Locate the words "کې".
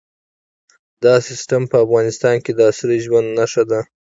2.43-2.51